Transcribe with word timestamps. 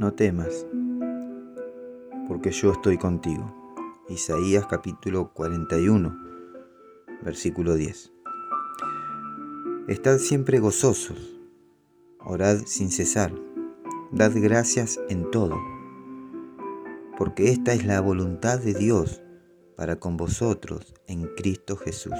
No 0.00 0.14
temas, 0.14 0.66
porque 2.26 2.52
yo 2.52 2.72
estoy 2.72 2.96
contigo. 2.96 3.54
Isaías 4.08 4.64
capítulo 4.64 5.30
41, 5.34 6.16
versículo 7.22 7.74
10. 7.74 8.10
Estad 9.88 10.16
siempre 10.16 10.58
gozosos, 10.58 11.38
orad 12.18 12.60
sin 12.64 12.90
cesar, 12.90 13.34
dad 14.10 14.32
gracias 14.36 14.98
en 15.10 15.30
todo, 15.30 15.58
porque 17.18 17.50
esta 17.50 17.74
es 17.74 17.84
la 17.84 18.00
voluntad 18.00 18.58
de 18.58 18.72
Dios 18.72 19.20
para 19.76 19.96
con 19.96 20.16
vosotros 20.16 20.94
en 21.08 21.26
Cristo 21.36 21.76
Jesús. 21.76 22.18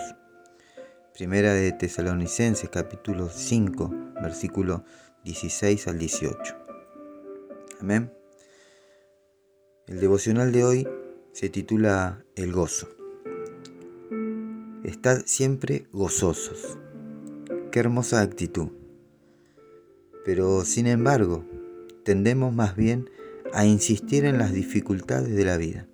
Primera 1.14 1.54
de 1.54 1.72
Tesalonicenses 1.72 2.68
capítulo 2.68 3.30
5, 3.30 3.90
versículo 4.20 4.84
16 5.24 5.88
al 5.88 5.98
18. 5.98 6.59
Amén. 7.80 8.12
El 9.86 10.00
devocional 10.00 10.52
de 10.52 10.64
hoy 10.64 10.88
se 11.32 11.48
titula 11.48 12.22
El 12.36 12.52
gozo. 12.52 12.90
Estad 14.84 15.22
siempre 15.24 15.86
gozosos. 15.90 16.76
Qué 17.72 17.80
hermosa 17.80 18.20
actitud. 18.20 18.68
Pero 20.26 20.62
sin 20.66 20.86
embargo, 20.88 21.46
tendemos 22.04 22.54
más 22.54 22.76
bien 22.76 23.08
a 23.54 23.64
insistir 23.64 24.26
en 24.26 24.36
las 24.36 24.52
dificultades 24.52 25.34
de 25.34 25.44
la 25.46 25.56
vida. 25.56 25.88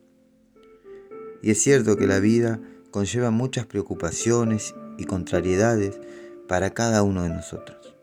Y 1.40 1.52
es 1.52 1.62
cierto 1.62 1.96
que 1.96 2.08
la 2.08 2.18
vida 2.18 2.60
conlleva 2.90 3.30
muchas 3.30 3.66
preocupaciones 3.66 4.74
y 4.98 5.04
contrariedades 5.04 6.00
para 6.48 6.74
cada 6.74 7.04
uno 7.04 7.22
de 7.22 7.28
nosotros. 7.28 7.95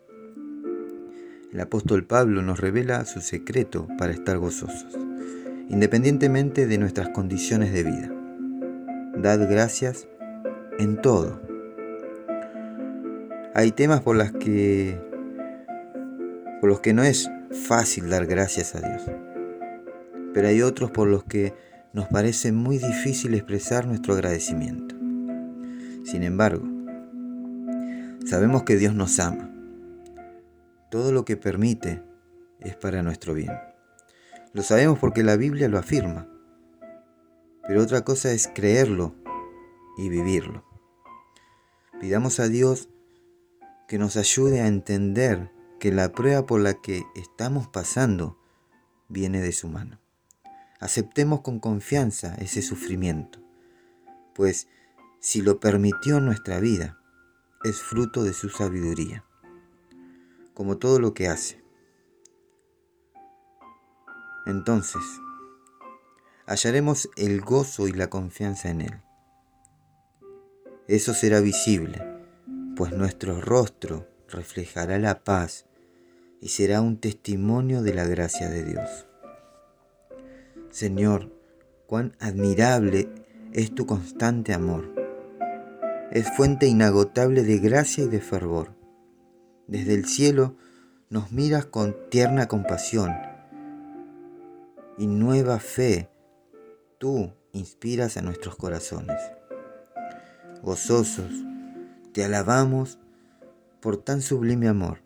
El 1.54 1.60
apóstol 1.60 2.04
Pablo 2.04 2.42
nos 2.42 2.58
revela 2.58 3.04
su 3.04 3.20
secreto 3.20 3.86
para 3.96 4.12
estar 4.12 4.38
gozosos, 4.38 4.98
independientemente 5.68 6.66
de 6.66 6.78
nuestras 6.78 7.10
condiciones 7.10 7.72
de 7.72 7.84
vida. 7.84 8.12
Dad 9.16 9.48
gracias 9.48 10.08
en 10.80 11.00
todo. 11.00 11.40
Hay 13.54 13.70
temas 13.70 14.00
por, 14.00 14.16
las 14.16 14.32
que, 14.32 15.00
por 16.60 16.70
los 16.70 16.80
que 16.80 16.92
no 16.92 17.04
es 17.04 17.30
fácil 17.52 18.10
dar 18.10 18.26
gracias 18.26 18.74
a 18.74 18.80
Dios, 18.80 19.02
pero 20.34 20.48
hay 20.48 20.60
otros 20.60 20.90
por 20.90 21.06
los 21.06 21.22
que 21.22 21.54
nos 21.92 22.08
parece 22.08 22.50
muy 22.50 22.78
difícil 22.78 23.32
expresar 23.34 23.86
nuestro 23.86 24.14
agradecimiento. 24.14 24.96
Sin 26.04 26.24
embargo, 26.24 26.74
Sabemos 28.24 28.62
que 28.62 28.76
Dios 28.76 28.94
nos 28.94 29.20
ama. 29.20 29.53
Todo 30.94 31.10
lo 31.10 31.24
que 31.24 31.36
permite 31.36 32.04
es 32.60 32.76
para 32.76 33.02
nuestro 33.02 33.34
bien. 33.34 33.50
Lo 34.52 34.62
sabemos 34.62 35.00
porque 35.00 35.24
la 35.24 35.34
Biblia 35.34 35.68
lo 35.68 35.76
afirma. 35.76 36.28
Pero 37.66 37.82
otra 37.82 38.04
cosa 38.04 38.30
es 38.30 38.46
creerlo 38.46 39.12
y 39.98 40.08
vivirlo. 40.08 40.64
Pidamos 42.00 42.38
a 42.38 42.46
Dios 42.46 42.90
que 43.88 43.98
nos 43.98 44.16
ayude 44.16 44.60
a 44.60 44.68
entender 44.68 45.50
que 45.80 45.90
la 45.90 46.12
prueba 46.12 46.46
por 46.46 46.60
la 46.60 46.74
que 46.74 47.02
estamos 47.16 47.66
pasando 47.66 48.38
viene 49.08 49.40
de 49.40 49.50
su 49.50 49.66
mano. 49.66 49.98
Aceptemos 50.78 51.40
con 51.40 51.58
confianza 51.58 52.36
ese 52.36 52.62
sufrimiento, 52.62 53.40
pues 54.32 54.68
si 55.18 55.42
lo 55.42 55.58
permitió 55.58 56.20
nuestra 56.20 56.60
vida, 56.60 57.00
es 57.64 57.82
fruto 57.82 58.22
de 58.22 58.32
su 58.32 58.48
sabiduría, 58.48 59.24
como 60.54 60.78
todo 60.78 60.98
lo 60.98 61.12
que 61.12 61.28
hace. 61.28 61.62
Entonces, 64.46 65.02
hallaremos 66.46 67.10
el 67.16 67.40
gozo 67.40 67.88
y 67.88 67.92
la 67.92 68.08
confianza 68.08 68.70
en 68.70 68.80
Él. 68.82 69.00
Eso 70.86 71.14
será 71.14 71.40
visible, 71.40 72.02
pues 72.76 72.92
nuestro 72.92 73.40
rostro 73.40 74.06
reflejará 74.28 74.98
la 74.98 75.24
paz 75.24 75.66
y 76.40 76.48
será 76.48 76.80
un 76.80 76.98
testimonio 76.98 77.82
de 77.82 77.94
la 77.94 78.06
gracia 78.06 78.48
de 78.48 78.64
Dios. 78.64 79.06
Señor, 80.70 81.32
cuán 81.86 82.16
admirable 82.20 83.08
es 83.52 83.74
tu 83.74 83.86
constante 83.86 84.52
amor 84.52 85.04
es 86.14 86.30
fuente 86.30 86.68
inagotable 86.68 87.42
de 87.42 87.58
gracia 87.58 88.04
y 88.04 88.08
de 88.08 88.20
fervor. 88.20 88.70
Desde 89.66 89.94
el 89.94 90.06
cielo 90.06 90.56
nos 91.10 91.32
miras 91.32 91.66
con 91.66 91.96
tierna 92.10 92.48
compasión 92.48 93.12
y 94.98 95.06
nueva 95.06 95.58
fe 95.58 96.08
tú 96.98 97.32
inspiras 97.52 98.16
a 98.16 98.22
nuestros 98.22 98.56
corazones. 98.56 99.20
Gozosos, 100.62 101.32
te 102.12 102.24
alabamos 102.24 102.98
por 103.80 103.96
tan 103.96 104.22
sublime 104.22 104.68
amor 104.68 105.02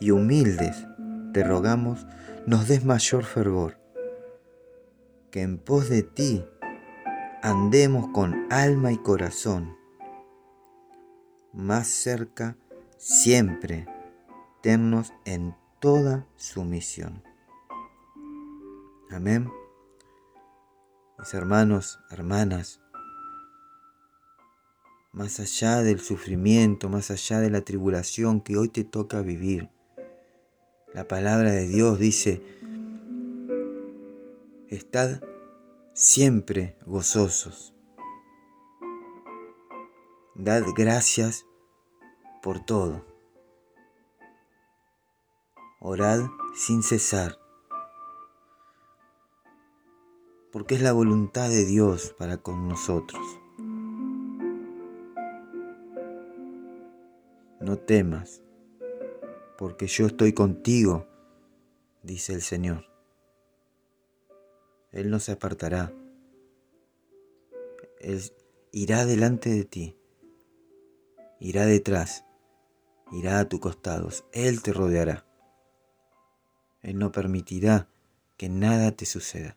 y 0.00 0.10
humildes 0.10 0.86
te 1.32 1.44
rogamos 1.44 2.06
nos 2.46 2.68
des 2.68 2.84
mayor 2.84 3.24
fervor, 3.24 3.78
que 5.30 5.42
en 5.42 5.58
pos 5.58 5.88
de 5.88 6.02
ti 6.02 6.44
andemos 7.42 8.08
con 8.12 8.46
alma 8.50 8.92
y 8.92 8.96
corazón, 8.96 9.76
más 11.52 11.88
cerca 11.88 12.56
siempre, 12.96 13.86
tennos 14.62 15.12
en 15.24 15.54
toda 15.80 16.26
sumisión. 16.36 17.22
Amén. 19.10 19.50
Mis 21.18 21.34
hermanos, 21.34 21.98
hermanas, 22.10 22.80
más 25.12 25.40
allá 25.40 25.82
del 25.82 26.00
sufrimiento, 26.00 26.88
más 26.88 27.10
allá 27.10 27.40
de 27.40 27.50
la 27.50 27.62
tribulación 27.62 28.40
que 28.40 28.56
hoy 28.56 28.68
te 28.68 28.84
toca 28.84 29.22
vivir, 29.22 29.70
la 30.92 31.08
palabra 31.08 31.50
de 31.52 31.68
Dios 31.68 31.98
dice, 31.98 32.42
estad 34.68 35.22
siempre 35.94 36.76
gozosos. 36.84 37.74
Dad 40.34 40.64
gracias 40.76 41.46
por 42.46 42.64
todo. 42.64 43.04
Orad 45.80 46.20
sin 46.54 46.84
cesar, 46.84 47.40
porque 50.52 50.76
es 50.76 50.80
la 50.80 50.92
voluntad 50.92 51.48
de 51.48 51.64
Dios 51.64 52.14
para 52.16 52.36
con 52.36 52.68
nosotros. 52.68 53.20
No 57.58 57.78
temas, 57.78 58.44
porque 59.58 59.88
yo 59.88 60.06
estoy 60.06 60.32
contigo, 60.32 61.08
dice 62.04 62.32
el 62.32 62.42
Señor. 62.42 62.84
Él 64.92 65.10
no 65.10 65.18
se 65.18 65.32
apartará. 65.32 65.92
Él 67.98 68.20
irá 68.70 69.04
delante 69.04 69.50
de 69.50 69.64
ti, 69.64 69.98
irá 71.40 71.66
detrás, 71.66 72.22
irá 73.12 73.40
a 73.40 73.48
tus 73.48 73.60
costados, 73.60 74.24
Él 74.32 74.62
te 74.62 74.72
rodeará. 74.72 75.24
Él 76.82 76.98
no 76.98 77.12
permitirá 77.12 77.88
que 78.36 78.48
nada 78.48 78.92
te 78.92 79.06
suceda. 79.06 79.56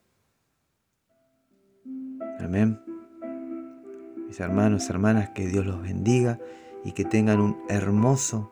Amén. 2.39 2.81
Mis 4.27 4.39
hermanos, 4.39 4.89
hermanas, 4.89 5.31
que 5.31 5.47
Dios 5.47 5.65
los 5.65 5.81
bendiga 5.81 6.39
y 6.83 6.93
que 6.93 7.03
tengan 7.03 7.41
un 7.41 7.57
hermoso 7.67 8.51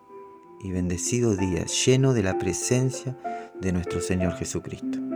y 0.61 0.71
bendecido 0.71 1.35
día 1.35 1.65
lleno 1.65 2.13
de 2.13 2.23
la 2.23 2.37
presencia 2.37 3.17
de 3.61 3.71
nuestro 3.71 4.01
Señor 4.01 4.33
Jesucristo. 4.33 5.06